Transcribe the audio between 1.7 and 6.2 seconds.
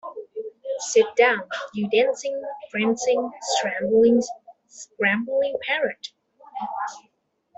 you dancing, prancing, shambling, scrambling parrot!